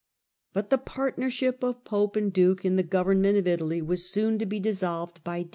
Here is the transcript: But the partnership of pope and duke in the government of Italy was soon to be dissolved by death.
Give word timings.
But 0.53 0.71
the 0.71 0.79
partnership 0.79 1.61
of 1.61 1.83
pope 1.83 2.15
and 2.15 2.33
duke 2.33 2.65
in 2.65 2.75
the 2.75 2.81
government 2.81 3.37
of 3.37 3.45
Italy 3.45 3.83
was 3.83 4.09
soon 4.09 4.39
to 4.39 4.47
be 4.47 4.59
dissolved 4.59 5.23
by 5.23 5.43
death. 5.43 5.49